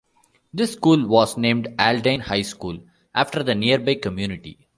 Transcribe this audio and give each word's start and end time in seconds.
This 0.51 0.73
school 0.73 1.05
was 1.07 1.37
named 1.37 1.75
Aldine 1.77 2.21
High 2.21 2.41
School, 2.41 2.79
after 3.13 3.43
the 3.43 3.53
nearby 3.53 3.93
community. 3.93 4.67